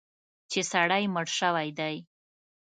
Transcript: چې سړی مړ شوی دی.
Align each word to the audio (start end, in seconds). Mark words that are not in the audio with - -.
چې 0.51 0.59
سړی 0.71 1.03
مړ 1.13 1.27
شوی 1.39 1.69
دی. 1.79 1.95